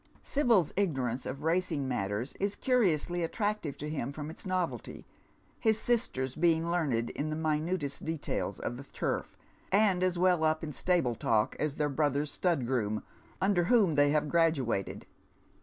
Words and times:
Sibyl's 0.23 0.73
ignorance 0.75 1.27
of 1.27 1.43
racing 1.43 1.87
matters 1.87 2.33
is 2.39 2.55
curiously 2.55 3.21
attractive 3.21 3.77
to 3.77 3.87
him 3.87 4.11
from 4.11 4.31
its 4.31 4.47
novelty, 4.47 5.05
his 5.59 5.79
sisters 5.79 6.35
being 6.35 6.71
learned 6.71 7.11
in 7.11 7.29
the 7.29 7.35
minutest 7.35 8.03
details 8.03 8.57
of 8.59 8.77
the 8.77 8.83
turf, 8.83 9.37
and 9.71 10.01
as 10.01 10.17
well 10.17 10.43
up 10.43 10.63
in 10.63 10.73
stable 10.73 11.13
talk 11.13 11.55
as 11.59 11.75
their 11.75 11.87
brother's 11.87 12.31
stud 12.31 12.65
groom, 12.65 13.03
under 13.39 13.65
whom 13.65 13.93
they 13.93 14.09
have 14.09 14.27
graduated. 14.27 15.05